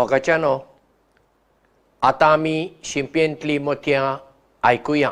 मोगाच्यानो 0.00 0.58
आतां 2.02 2.28
आमी 2.32 2.56
शिंपयेंतलीं 2.90 3.58
मोतयां 3.64 4.04
आयकुया. 4.62 5.10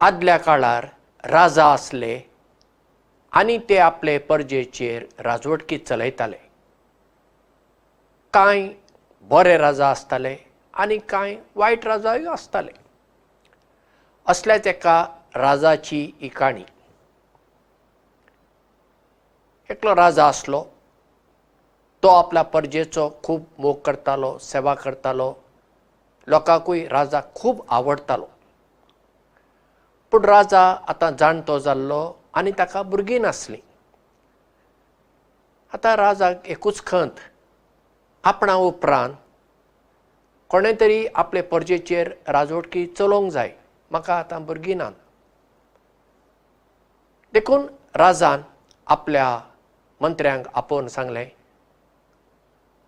आदल्या 0.00 0.36
काळार 0.46 0.86
राजा 1.24 1.64
आसले 1.72 2.18
आनी 3.32 3.56
ते 3.68 3.76
आपले 3.78 4.16
परजेचेर 4.30 5.04
राजवटकी 5.24 5.78
चलयताले. 5.78 6.36
कांय 8.34 8.68
बरे 9.30 9.56
राजा 9.58 9.90
आसताले 9.90 10.36
आनी 10.74 10.98
कांय 11.08 11.36
वायट 11.54 11.86
राजाय 11.86 12.26
आसताले. 12.32 12.72
असल्याच 14.26 14.66
एका 14.66 15.04
राजाची 15.34 16.02
ही 16.20 16.28
काणी 16.28 16.64
एकलो 19.70 19.94
राजा 19.96 20.26
आसलो 20.26 20.64
तो 22.02 22.08
आपल्या 22.08 22.42
परजेचो 22.42 23.08
खूब 23.24 23.44
मोग 23.58 23.80
करतालो 23.84 24.36
सेवा 24.40 24.74
करतालो. 24.74 25.32
लोकांकूय 26.28 26.86
राजा 26.88 27.20
खूब 27.34 27.60
आवडटालो 27.68 28.28
पूण 30.12 30.24
राजा 30.24 30.60
आतां 30.88 31.10
जाणटो 31.18 31.58
जाल्लो 31.58 32.00
आनी 32.34 32.52
ताका 32.58 32.82
भुरगीं 32.82 33.20
नासलीं. 33.20 33.60
आतां 35.72 35.94
राजाक 35.96 36.46
एकूच 36.50 36.82
खंत 36.86 37.20
आपणा 38.24 38.54
उपरांत 38.54 39.14
कोणें 40.50 40.74
तरी 40.80 41.06
आपले 41.14 41.42
परजेचेर 41.50 42.12
राजवटकी 42.28 42.86
चलोवंक 42.98 43.32
जाय 43.32 43.52
म्हाका 43.90 44.14
आतां 44.14 44.44
भुरगीं 44.46 44.76
नात. 44.76 44.92
देखून 47.34 47.66
राजान 47.96 48.42
आपल्या 48.86 49.38
मंत्र्यांक 50.00 50.46
आपोवन 50.54 50.88
सांगलें 50.88 51.28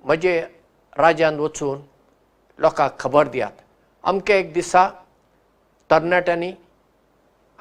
म्हजे 0.04 0.40
राज्यांत 0.96 1.38
वचून 1.38 1.80
लोकांक 2.58 2.98
खबर 2.98 3.28
दियात. 3.28 3.52
अमके 4.04 4.38
एक 4.38 4.52
दिसा 4.52 4.88
तरणाट्यांनी 5.90 6.50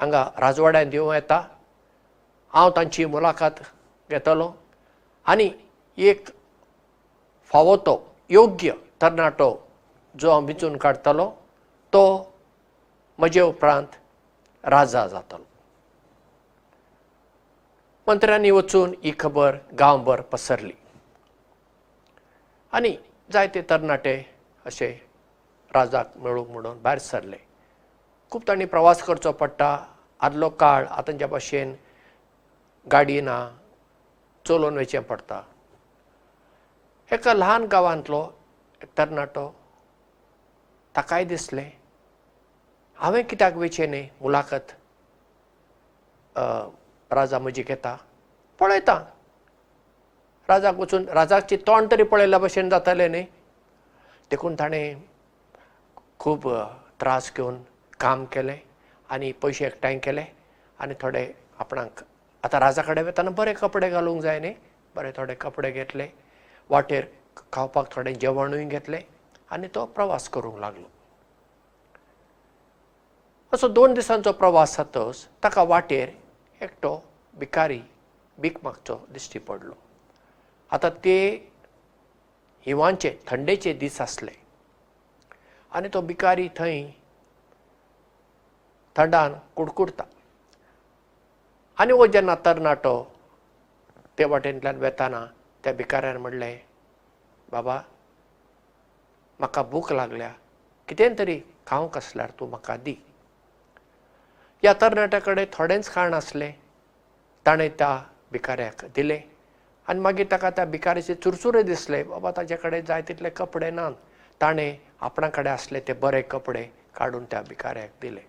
हांगा 0.00 0.24
राजवाड्यान 0.38 0.92
येवं 0.92 1.14
येता. 1.14 1.40
हांव 2.54 2.70
तांची 2.76 3.04
मुलाखत 3.04 3.62
घेतलो 4.10 4.50
आनी 5.26 5.50
एक 5.98 6.28
फावो 7.52 7.76
तो 7.86 7.96
योग्य 8.28 8.72
तरणाटो 9.02 9.54
जो 10.14 10.30
हांव 10.30 10.44
वेंचून 10.46 10.76
काडटलो 10.76 11.30
तो 11.92 12.02
म्हजे 13.18 13.40
उपरांत 13.40 13.96
राजा 14.64 15.06
जातलो. 15.06 15.44
मंत्र्यांनी 18.06 18.50
वचून 18.50 18.94
ही 19.04 19.12
खबर 19.18 19.56
गांवभर 19.78 20.20
पसरली 20.20 20.72
आनी 22.74 22.96
जायते 23.32 23.60
तरणाटे 23.70 24.14
अशे 24.66 24.88
राजाक 25.74 26.16
मेळूंक 26.16 26.48
म्हणून 26.50 26.80
भायर 26.82 26.98
सरले. 26.98 27.36
खूब 28.30 28.42
तांणी 28.48 28.64
प्रवास 28.64 29.02
करचो 29.04 29.32
पडटा. 29.32 29.76
आदलो 30.20 30.48
काळ 30.60 30.86
आतांच्या 30.86 31.28
भाशेन 31.28 31.74
गाडी 32.92 33.20
ना 33.20 33.36
चलोवन 34.48 34.76
वयचें 34.76 35.02
पडटा. 35.02 35.40
एका 37.12 37.34
ल्हान 37.34 37.64
गांवांतलो 37.72 38.26
एक 38.82 38.96
तरणाटो 38.98 39.48
ताकाय 40.96 41.24
दिसलें. 41.24 41.70
हांवें 42.98 43.22
कित्याक 43.28 43.56
वयचें 43.56 43.88
न्ही 43.90 44.08
मुलाखत 44.20 44.72
राजा 47.10 47.38
म्हजी 47.38 47.62
घेता? 47.62 47.96
पळयता 48.60 49.02
राजाक 50.48 50.78
वचून 50.80 51.08
राजाची 51.08 51.56
तोंड 51.66 51.90
तरी 51.90 52.02
पळयल्या 52.02 52.38
भशेन 52.38 52.68
जातालें 52.70 53.08
न्ही. 53.10 53.24
देखून 54.30 54.54
ताणें 54.58 54.94
खूब 56.18 56.48
त्रास 57.00 57.32
घेवन 57.36 57.56
काम 58.00 58.24
केलें 58.32 58.56
आनी 59.10 59.30
पयशे 59.42 59.64
एकठांय 59.66 59.98
केले 60.04 60.24
आनी 60.80 60.94
थोडे 61.00 61.26
आपणाक 61.60 62.02
आतां 62.44 62.60
राजा 62.60 62.82
कडेन 62.82 63.06
वताना 63.06 63.30
बरे 63.38 63.52
कपडे 63.54 63.88
घालूंक 63.90 64.20
जाय 64.22 64.38
न्ही 64.40 64.54
बरे 64.94 65.10
थोडे 65.16 65.34
कपडे 65.40 65.70
घेतले 65.70 66.06
वाटेर 66.70 67.04
खावपाक 67.52 67.90
थोडें 67.92 68.12
जेवणूय 68.20 68.64
घेतलें 68.64 69.00
आनी 69.50 69.66
तो 69.74 69.84
प्रवास 69.94 70.28
करूंक 70.28 70.58
लागलो. 70.60 70.86
असो 73.52 73.68
दोन 73.68 73.94
दिसांचो 73.94 74.32
प्रवास 74.32 74.76
जातच 74.76 75.26
ताका 75.44 75.62
वाटेर 75.68 76.08
एकटो 76.64 76.96
भिकारी 77.38 77.80
भीक 78.38 78.58
मागचो 78.64 78.96
दिश्टी 79.12 79.38
पडलो 79.48 79.74
आतां 80.72 80.90
ते 81.04 81.16
हिवांचे 82.66 83.10
थंडेचे 83.26 83.72
दीस 83.72 84.00
आसले. 84.00 84.30
आनी 85.72 85.88
तो 85.94 86.00
भिकारी 86.00 86.48
थंय 86.56 86.82
थंडान 88.96 89.34
कुडकुडता. 89.56 90.04
आनी 91.78 91.92
हो 91.92 92.06
जेन्ना 92.06 92.34
तरणाटो 92.44 92.94
ते 94.18 94.24
वाटेंतल्यान 94.24 94.76
वेताना 94.76 95.24
त्या 95.64 95.72
भिकाऱ्यान 95.72 96.16
म्हणलें 96.16 96.58
बाबा 97.52 97.76
म्हाका 99.40 99.62
भूक 99.62 99.92
लागल्या. 99.92 100.32
कितें 100.88 101.18
तरी 101.18 101.40
खावंक 101.66 101.96
आसल्यार 101.96 102.30
तूं 102.40 102.48
म्हाका 102.48 102.76
दी. 102.76 102.94
ह्या 104.62 104.72
तरणाट्या 104.80 105.20
कडेन 105.20 105.46
थोडेंच 105.52 105.92
खाण 105.94 106.14
आसलें. 106.14 106.52
ताणें 107.46 107.68
त्या 107.78 107.92
भिकाऱ्याक 108.32 108.84
दिलें 108.96 109.20
आनी 109.88 110.00
मागीर 110.00 110.26
ताका 110.30 110.50
त्या 110.50 110.64
भिकाऱ्याचे 110.64 111.14
चुरचुरे 111.14 111.62
दिसले 111.62 112.02
बाबा 112.02 112.30
ताचे 112.36 112.56
कडेन 112.56 112.84
जाय 112.86 113.02
तितले 113.08 113.30
कपडे 113.30 113.70
नात. 113.70 113.92
ताणें 114.40 114.76
आपणा 115.00 115.28
कडेन 115.28 115.52
आसले 115.52 115.80
ते 115.88 115.92
बरे 115.92 116.22
कपडे 116.22 116.62
काडून 116.96 117.24
त्या 117.30 117.40
भिकाऱ्याक 117.48 117.90
दिले. 118.02 118.20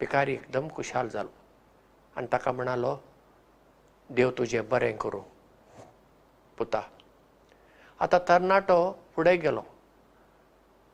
भिकारी 0.00 0.32
एकदम 0.32 0.68
खुशाल 0.74 1.08
जालो. 1.08 1.28
आनी 2.16 2.26
ताका 2.32 2.52
म्हणालो 2.52 2.96
देव 4.10 4.30
तुजें 4.38 4.68
बरें 4.68 4.96
करूं 4.96 5.22
पुता. 6.58 6.80
आतां 8.00 8.20
तरणाटो 8.28 8.78
फुडें 9.16 9.40
गेलो. 9.42 9.62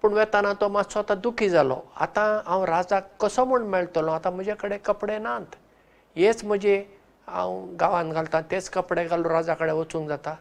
पूण 0.03 0.12
वेताना 0.12 0.53
तो 0.60 0.69
मातसो 0.69 0.98
आतां 1.00 1.16
दुखी 1.20 1.48
जालो. 1.48 1.76
आतां 1.97 2.26
हांव 2.47 2.64
राजाक 2.64 3.09
कसो 3.20 3.44
म्हूण 3.44 3.62
मेळटलो? 3.66 4.10
आतां 4.10 4.32
म्हजे 4.32 4.54
कडेन 4.60 4.78
कपडे 4.84 5.19
नात. 5.19 5.56
हेच 6.16 6.44
म्हजे 6.44 6.84
हांव 7.29 7.65
गांवांत 7.81 8.12
घालतां 8.12 8.41
तेच 8.51 8.69
कपडे 8.71 9.05
घालून 9.05 9.27
राजा 9.33 9.55
कडेन 9.55 9.75
वचूंक 9.75 10.09
जाता. 10.09 10.35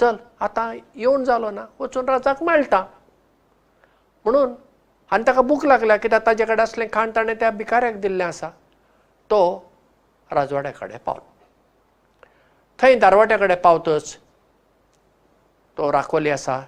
चल 0.00 0.16
आतां 0.40 0.72
येवन 0.96 1.24
जालो 1.24 1.50
ना 1.50 1.64
वचून 1.80 2.08
राजाक 2.08 2.42
मेळटा. 2.42 2.84
म्हणून 4.24 4.54
आनी 5.12 5.24
ताका 5.26 5.40
भूक 5.42 5.64
लागल्या 5.66 5.96
कित्याक 5.96 6.26
ताजे 6.26 6.44
कडेन 6.44 6.60
असलें 6.60 6.86
खाण 6.92 7.10
ताणें 7.16 7.34
त्या 7.40 7.50
भिकाऱ्याक 7.50 8.00
दिल्लें 8.00 8.24
आसा 8.24 8.48
तो 9.30 9.42
राजवाड्या 10.30 10.72
कडेन 10.72 10.98
पावलो. 11.06 11.30
थंय 12.78 12.94
दारवाट्या 12.98 13.38
कडेन 13.38 13.58
पावतच 13.64 14.16
तो 15.78 15.90
राखोली 15.92 16.30
आसा 16.30 16.60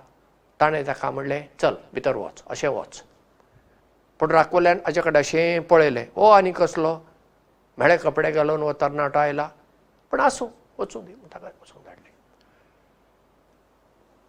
ताणें 0.60 0.86
ताका 0.86 1.10
म्हणलें 1.10 1.42
चल 1.60 1.74
भितर 1.94 2.16
वच 2.16 2.42
अशें 2.50 2.68
वच. 2.68 3.02
पूण 4.20 4.30
राखोल्यान 4.30 4.78
हाजे 4.86 5.00
कडेन 5.00 5.20
अशें 5.20 5.62
पळयलें 5.70 6.04
ओ 6.16 6.30
आनी 6.30 6.52
कसलो 6.52 6.96
म्हेळे 7.78 7.96
कपडे 7.96 8.30
घालून 8.30 8.62
हो 8.62 8.72
तरणाटो 8.80 9.18
आयला 9.18 9.48
पूण 10.10 10.20
आसूं 10.20 10.48
वचूं 10.78 11.04
दी 11.04 11.12
ताका 11.32 11.46
वचूंक 11.46 11.84
धाडलें. 11.84 12.10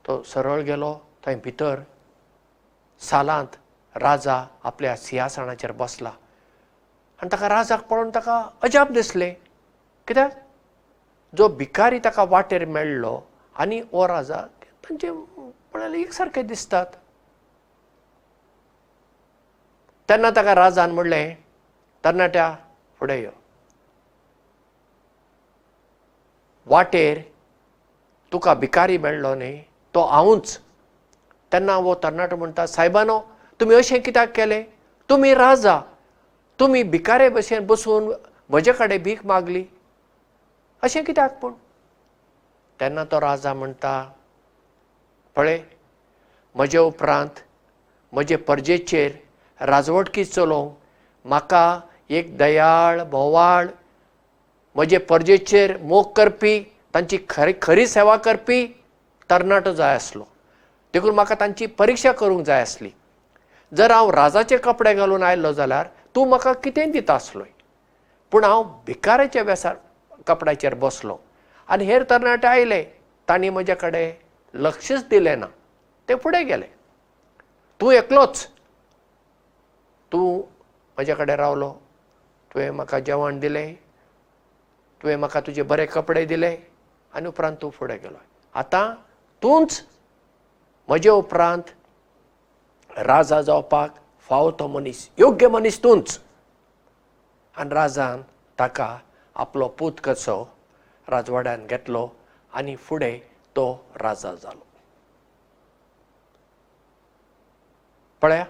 तो 0.05 0.21
सरळ 0.23 0.61
गेलो 0.65 0.93
थंय 1.25 1.35
भितर 1.43 1.79
सालांत 3.01 3.55
राजा 3.95 4.43
आपल्या 4.63 4.95
सिंहासनाचेर 4.97 5.71
बसला. 5.71 6.11
आनी 7.19 7.31
ताका 7.31 7.49
राजाक 7.49 7.83
पळोवन 7.89 8.09
ताका 8.15 8.41
अजाप 8.63 8.91
दिसलें. 8.91 9.33
कित्याक? 10.07 10.31
जो 11.33 11.47
भिकारी 11.57 11.99
ताका 12.05 12.23
वाटेर 12.29 12.65
मेळ्ळो 12.65 13.19
आनी 13.55 13.79
हो 13.91 14.07
राजा 14.07 14.41
तांचे 14.83 15.11
पळयले 15.73 16.01
एक 16.01 16.11
सारके 16.13 16.41
दिसतात. 16.43 16.85
तेन्ना 20.09 20.29
ताका 20.35 20.55
राजान 20.55 20.91
म्हणलें 20.91 21.35
तरणाट्या 22.03 22.55
फुडें 22.99 23.21
यो 23.23 23.31
वाटेर 26.67 27.19
तुका 28.31 28.53
भिकारी 28.53 28.97
मेळ्ळो 28.97 29.33
न्ही 29.35 29.61
तो 29.93 30.05
हांवूच 30.07 30.57
तेन्ना 31.51 31.73
हो 31.73 31.93
तरणाटो 32.03 32.35
म्हणटा 32.35 32.65
सायबानो 32.67 33.19
तुमी 33.59 33.75
अशें 33.75 34.01
कित्याक 34.01 34.31
केलें? 34.35 34.63
तुमी 35.09 35.33
राजा. 35.33 35.79
तुमी 36.59 36.81
भिकारे 36.83 37.29
भशेन 37.29 37.65
बसून 37.67 38.11
म्हजे 38.49 38.71
कडेन 38.79 39.01
भीक 39.03 39.25
मागली. 39.25 39.63
अशें 40.83 41.03
कित्याक 41.03 41.39
पूण? 41.41 41.53
तेन्ना 42.79 43.03
तो 43.11 43.19
राजा 43.21 43.53
म्हणटा 43.53 43.93
पळय 45.35 45.59
म्हजे 46.55 46.77
उपरांत 46.77 47.39
म्हजे 48.13 48.35
परजेचेर 48.47 49.11
राजवटकी 49.59 50.25
चलोवंक 50.25 50.73
म्हाका 51.25 51.79
एक 52.09 52.37
दयाळ 52.37 53.03
बोवाळ 53.03 53.67
म्हजे 54.75 54.97
परजेचेर 54.97 55.77
मोग 55.77 56.11
करपी 56.15 56.59
तांची 56.93 57.17
खरी 57.29 57.53
खरी 57.61 57.87
सेवा 57.87 58.15
करपी 58.15 58.65
तरणाटो 59.29 59.73
जाय 59.73 59.95
आसलो. 59.95 60.23
देखून 60.93 61.15
म्हाका 61.15 61.35
तांची 61.39 61.65
परिक्षा 61.65 62.11
करूंक 62.11 62.45
जाय 62.45 62.61
आसली. 62.61 62.89
जर 63.77 63.91
हांव 63.91 64.09
राजाचे 64.11 64.57
कपडे 64.57 64.93
घालून 64.93 65.23
आयल्लो 65.23 65.51
जाल्यार 65.53 65.87
तूं 66.15 66.27
म्हाका 66.27 66.53
कितेंय 66.53 66.91
दिता 66.91 67.13
आसलोय? 67.13 67.47
पूण 68.31 68.43
हांव 68.43 68.63
भिकाऱ्याच्या 68.85 69.43
वेसार 69.43 69.75
कपड्याचेर 70.27 70.73
बसलो. 70.73 71.17
आनी 71.67 71.85
हेर 71.85 72.03
तरणाटे 72.09 72.47
आयले. 72.47 72.83
तांणी 73.27 73.49
म्हजे 73.49 73.75
कडेन 73.75 74.61
लक्षच 74.61 75.07
दिलें 75.09 75.35
ना. 75.39 75.47
ते 76.09 76.15
फुडें 76.15 76.45
गेले. 76.47 76.65
तूं 77.81 77.91
एकलोच. 77.93 78.47
तूं 80.11 80.37
म्हजे 80.97 81.13
कडेन 81.15 81.35
रावलो 81.35 81.73
तुवें 82.55 82.71
म्हाका 82.71 82.99
जेवण 82.99 83.39
दिलें 83.39 83.75
तुवें 85.01 85.15
म्हाका 85.19 85.39
तुजे 85.43 85.63
बरे 85.67 85.85
कपडे 85.91 86.25
दिले 86.25 86.51
आनी 87.11 87.27
उपरांत 87.27 87.57
तूं 87.61 87.69
फुडें 87.69 87.99
गेलो. 88.01 88.19
आतां 88.55 88.85
तूंच 89.41 89.71
म्हजे 90.89 91.09
उपरांत 91.09 91.63
राजा 92.97 93.41
जावपाक 93.41 93.99
फावो 94.29 94.51
तो 94.59 94.67
मनीस 94.67 95.09
योग्य 95.19 95.47
मनीस 95.51 95.81
तूंच. 95.83 96.19
आनी 97.59 97.75
राजान 97.75 98.23
ताका 98.57 98.89
आपलो 99.35 99.67
पूत 99.75 99.99
कसो 100.03 100.39
राजवाड्यान 101.07 101.67
घेतलो 101.67 102.07
आनी 102.55 102.75
फुडें 102.75 103.19
तो 103.55 103.67
राजा 104.01 104.33
जालो. 104.33 104.65
पळया? 108.21 108.45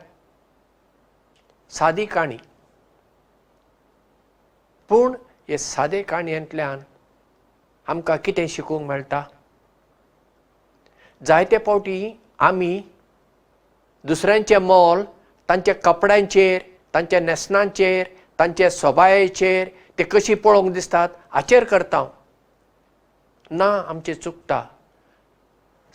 सादी 1.69 2.05
काणी 2.05 2.37
पूण 4.89 5.15
हे 5.49 5.57
सादे 5.57 6.01
काणयेंतल्यान 6.09 6.79
आमकां 7.87 8.17
कितें 8.25 8.45
शिकूंक 8.49 8.87
मेळटा? 8.87 9.21
जायते 11.25 11.57
फावटी 11.65 11.97
आमी 12.47 12.81
दुसऱ्यांचें 14.05 14.57
मोल 14.61 15.03
तांच्या 15.49 15.73
कपड्यांचेर 15.83 16.61
तांच्या 16.93 17.19
न्हेसणांचेर 17.19 18.07
तांच्या 18.39 18.69
सोबायेचेर 18.71 19.67
ते 19.97 20.03
कशी 20.03 20.33
पळोवंक 20.43 20.73
दिसतात 20.73 21.09
हाचेर 21.31 21.63
करता 21.63 22.05
ना 23.51 23.65
आमचें 23.87 24.13
चुकता. 24.13 24.61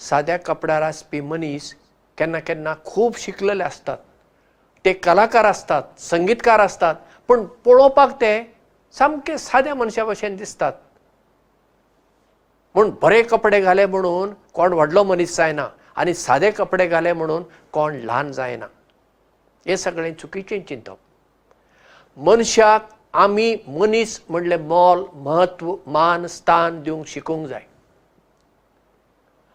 साद्या 0.00 0.36
कपड्यार 0.44 0.82
आसपी 0.82 1.20
मनीस 1.20 1.74
केन्ना 2.18 2.38
केन्ना 2.40 2.74
खूब 2.84 3.16
शिकलेले 3.18 3.62
आसतात 3.64 3.98
ते 4.84 4.92
कलाकार 4.92 5.44
आसतात 5.44 6.00
संगीतकार 6.00 6.60
आसतात 6.60 6.94
पूण 7.28 7.44
पळोवपाक 7.64 8.20
ते 8.20 8.32
सामके 8.98 9.36
साद्या 9.38 9.74
मनशा 9.74 10.04
भशेन 10.04 10.36
दिसतात. 10.36 10.72
म्हूण 12.74 12.90
बरे 13.02 13.22
कपडे 13.22 13.60
घाले 13.60 13.86
म्हणून 13.86 14.32
कोण 14.54 14.72
व्हडलो 14.72 15.02
मनीस 15.04 15.36
जायना 15.36 15.68
आनी 15.96 16.14
सादे 16.14 16.50
कपडे 16.50 16.86
घाले 16.86 17.12
म्हणून 17.12 17.42
कोण 17.72 17.94
ल्हान 18.04 18.32
जायना. 18.32 18.66
हें 19.66 19.76
सगळें 19.76 20.12
चुकीचें 20.14 20.60
चिंतप. 20.68 20.96
मनशाक 22.16 22.88
आमी 23.12 23.56
मनीस 23.66 24.20
म्हणले 24.28 24.56
मोल 24.56 25.04
म्हत्व 25.14 25.74
मान 25.86 26.26
स्थान 26.26 26.82
दिवंक 26.82 27.06
शिकूंक 27.06 27.46
जाय. 27.48 27.64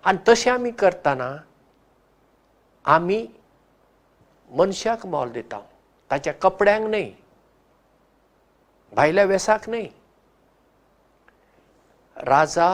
आनी 0.04 0.18
तशें 0.28 0.52
आमी 0.52 0.72
करतना 0.72 1.36
आमी 2.86 3.26
मनशाक 4.52 5.06
मोल 5.06 5.30
दिता. 5.30 5.60
ताच्या 6.12 6.34
कपड्यांक 6.34 6.88
न्हय 6.88 7.10
भायल्या 8.96 9.24
वेसाक 9.26 9.70
न्हय. 9.70 9.88
राजा 12.18 12.68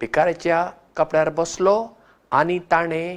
भिकाऱ्याच्या 0.00 0.70
कपड्यार 0.96 1.28
बसलो 1.28 1.74
आनी 2.32 2.58
ताणें 2.70 3.16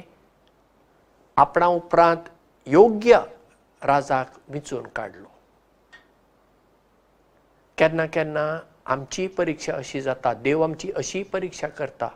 आपणा 1.36 1.66
उपरांत 1.66 2.28
योग्य 2.66 3.18
राजाक 3.82 4.32
विंचून 4.48 4.86
काडलो 4.96 5.28
केन्ना 7.78 8.06
केन्ना 8.06 8.46
आमची 8.86 9.26
परिक्षा 9.26 9.74
अशी 9.74 10.00
जाता 10.00 10.32
देव 10.34 10.62
आमची 10.62 10.90
अशी 10.96 11.22
परिक्षा 11.22 11.68
करता. 11.68 12.08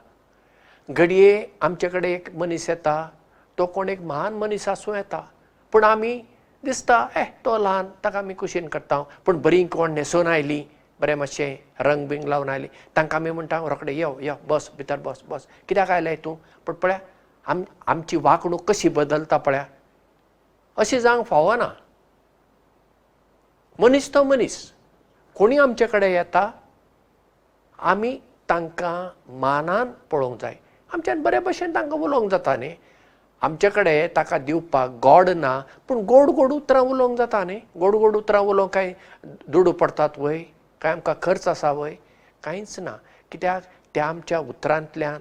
घडये 0.89 1.47
आमचे 1.61 1.89
कडेन 1.89 2.11
एक 2.11 2.35
मनीस 2.35 2.69
येता 2.71 3.09
तो 3.59 3.67
कोण 3.67 3.89
एक 3.89 4.01
महान 4.01 4.35
मनीस 4.35 4.69
आसूं 4.69 4.97
येता 4.97 5.21
पूण 5.73 5.85
आमी 5.85 6.21
दिसता 6.65 6.97
ए 7.17 7.25
तो 7.45 7.57
ल्हान 7.59 7.87
ताका 8.03 8.19
आमी 8.19 8.35
कुशीन 8.35 8.67
करता. 8.69 9.03
पूण 9.27 9.41
बरी 9.43 9.65
कोण 9.65 9.93
न्हेसून 9.93 10.27
आयली 10.27 10.61
बरें 11.01 11.15
मातशें 11.15 11.85
रंग 11.87 12.07
बिंग 12.09 12.25
लावन 12.29 12.49
आयली. 12.49 12.69
तांकां 12.97 13.21
आमी 13.21 13.31
म्हणटा 13.31 13.59
रोखडे 13.69 13.93
यो 13.95 14.11
यो 14.21 14.35
बस 14.49 14.71
भितर 14.79 14.97
बस 15.01 15.23
बस. 15.29 15.47
कित्याक 15.69 15.91
आयलें 15.91 16.17
तूं? 16.25 16.35
पूण 16.67 16.75
पळया 16.75 16.99
आम 17.47 17.63
आमची 17.87 18.17
वागणूक 18.17 18.69
कशी 18.71 18.89
बदलता 18.89 19.37
पळया? 19.37 19.65
अशें 20.77 20.99
जावंक 20.99 21.27
फावना 21.27 21.69
मनीस 23.79 24.13
तो 24.15 24.23
मनीस. 24.25 24.57
कोणी 25.37 25.59
आमचे 25.59 25.87
कडेन 25.87 26.11
येता 26.11 26.51
आमी 27.79 28.19
तांकां 28.51 29.39
मानान 29.41 29.91
पळोवंक 30.11 30.41
जाय. 30.41 30.57
आमच्यान 30.93 31.23
बरे 31.23 31.39
भशेन 31.41 31.75
तांकां 31.75 31.99
उलोवंक 32.01 32.31
जाता 32.31 32.57
न्ही 32.57 32.75
आमचे 33.43 33.69
कडेन 33.70 34.06
ताका 34.17 34.38
दिवपाक 34.38 34.90
गोड 35.02 35.29
ना 35.31 35.58
पूण 35.88 35.99
गोड 36.06 36.31
गोड 36.31 36.52
उतरां 36.52 36.82
उलोवंक 36.82 37.19
जाता 37.19 37.43
न्ही? 37.44 37.61
गोड 37.79 37.94
गोड 37.96 38.17
उतरां 38.17 38.43
उलोवंक 38.43 38.73
काय 38.75 38.93
दुडू 39.49 39.73
पडटात 39.73 40.19
वय? 40.19 40.38
काय 40.81 40.93
आमकां 40.93 41.14
खर्च 41.23 41.49
आसा 41.49 41.73
वय? 41.73 41.94
कांयच 42.44 42.79
ना. 42.81 42.96
कित्याक? 43.32 43.62
त्या 43.94 44.06
आमच्या 44.06 44.38
उतरांतल्यान 44.38 45.20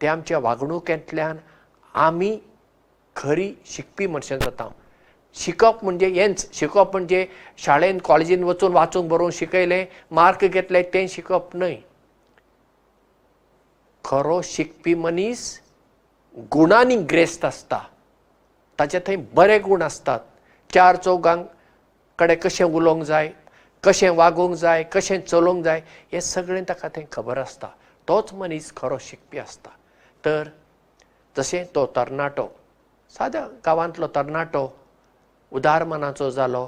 त्या 0.00 0.12
आमच्या 0.12 0.38
वागणुकेंतल्यान 0.38 1.36
आमी 1.94 2.38
खरी 3.16 3.52
शिकपी 3.66 4.06
मनशां 4.06 4.38
जाता. 4.38 4.68
शिकप 5.36 5.84
म्हणजे 5.84 6.06
हेंच. 6.06 6.48
शिकप 6.52 6.92
म्हणजे 6.92 7.26
शाळेंत 7.58 8.00
कॉलेजीन 8.04 8.44
वचून 8.44 8.72
वाचूंक 8.72 9.08
बरोवंक 9.10 9.34
शिकयलें 9.34 9.84
मार्क 10.10 10.44
घेतले 10.44 10.82
तें 10.94 11.06
शिकप 11.08 11.56
न्हय. 11.56 11.76
खरो 14.04 14.40
शिकपी 14.44 14.94
मनीस 14.94 15.60
गुणांनी 16.38 16.96
ग्रेस्त 17.10 17.44
आसता. 17.44 17.78
ताचे 18.78 18.98
थंय 19.06 19.16
बरे 19.34 19.58
गूण 19.58 19.82
आसतात. 19.82 20.20
चार 20.74 20.96
चौगांक 20.96 21.46
कडेन 22.18 22.38
कशें 22.42 22.64
उलोवंक 22.64 23.02
जाय 23.04 23.30
कशें 23.84 24.10
वागोवंक 24.16 24.56
जाय 24.56 24.82
कशें 24.92 25.20
चलोवंक 25.20 25.64
जाय 25.64 25.80
हें 26.12 26.20
सगळें 26.20 26.62
ताका 26.68 26.88
थंय 26.96 27.04
खबर 27.12 27.38
आसता. 27.38 27.66
तोच 28.08 28.32
मनीस 28.34 28.72
खरो 28.76 28.98
शिकपी 28.98 29.38
आसता. 29.38 29.70
तर 30.24 30.48
जशें 31.36 31.64
तो 31.74 31.86
तरणाटो 31.96 32.46
साद्या 33.18 33.46
गांवांतलो 33.66 34.06
तरणाटो 34.14 34.66
उदार 35.52 35.84
मनाचो 35.84 36.30
जालो 36.30 36.66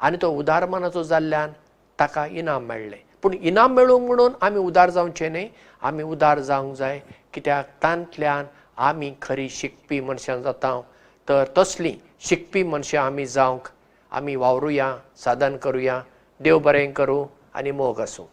आनी 0.00 0.16
तो 0.22 0.30
उदार 0.32 0.66
मनाचो 0.68 1.02
जाल्ल्यान 1.02 1.52
ताका 1.98 2.26
इनाम 2.26 2.64
मेळ्ळें. 2.68 3.02
पूण 3.22 3.34
इनाम 3.34 3.72
मेळूंक 3.76 4.06
म्हणून 4.06 4.32
आमी 4.42 4.58
उदार 4.58 4.90
जावचें 4.90 5.30
न्हय? 5.32 5.48
आमी 5.82 6.02
उदार 6.02 6.38
जावंक 6.38 6.76
जाय. 6.76 7.00
कित्याक 7.32 7.68
तांतल्यान 7.82 8.46
आमी 8.78 9.10
खरी 9.22 9.48
शिकपी 9.48 10.00
मनशां 10.00 10.42
जाता. 10.42 10.72
तर 11.28 11.52
तसलीं 11.56 11.94
शिकपी 12.28 12.62
मनशां 12.64 13.04
आमी 13.04 13.26
जावंक 13.26 13.68
आमी 14.12 14.36
वावरुया 14.36 14.88
साधन 15.24 15.56
करुया 15.62 16.04
देव 16.40 16.58
बरें 16.66 16.92
करूं 16.92 17.26
आनी 17.58 17.72
मोग 17.72 18.00
आसूं 18.00 18.24